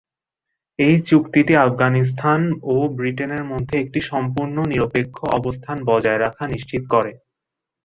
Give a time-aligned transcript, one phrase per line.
[0.79, 2.41] এই চুক্তিটি আফগানিস্তান
[2.65, 7.11] ও ব্রিটেনের মধ্যে একটি সম্পূর্ণ নিরপেক্ষ অবস্থান বজায় রাখা নিশ্চিত করে।